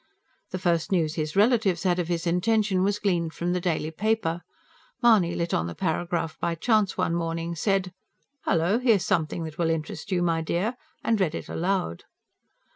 [0.49, 4.41] The first news his relatives had of his intention was gleaned from the daily paper.
[4.99, 7.93] Mahony lit on the paragraph by chance one morning; said:
[8.45, 8.79] "Hullo!
[8.79, 12.05] Here's something that will interest you, my dear," and read it aloud.